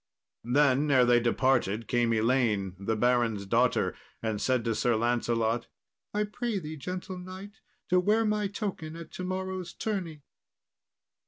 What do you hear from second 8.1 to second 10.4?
my token at to morrow's tourney."